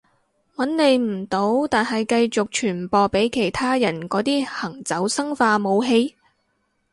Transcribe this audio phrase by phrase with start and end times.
[0.55, 6.15] 搵你唔到但係繼續傳播畀其他人嗰啲行走生化武器？